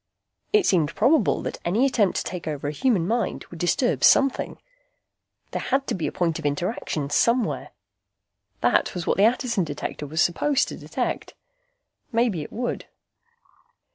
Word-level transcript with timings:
It 0.51 0.65
seemed 0.65 0.95
probable 0.95 1.43
that 1.43 1.59
any 1.63 1.85
attempt 1.85 2.17
to 2.17 2.23
take 2.23 2.47
over 2.47 2.67
a 2.67 2.71
human 2.71 3.05
mind 3.07 3.45
would 3.51 3.59
disturb 3.59 4.03
something. 4.03 4.57
There 5.51 5.61
had 5.61 5.85
to 5.85 5.93
be 5.93 6.07
a 6.07 6.11
point 6.11 6.39
of 6.39 6.45
interaction, 6.47 7.11
somewhere. 7.11 7.69
That 8.61 8.95
was 8.95 9.05
what 9.05 9.17
the 9.17 9.25
Attison 9.31 9.63
Detector 9.63 10.07
was 10.07 10.19
supposed 10.19 10.67
to 10.69 10.75
detect. 10.75 11.35
Maybe 12.11 12.41
it 12.41 12.51
would. 12.51 12.85